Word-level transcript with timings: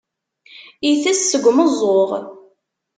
Itess 0.89 1.21
seg 1.25 1.43
umeẓẓuɣ. 1.49 2.09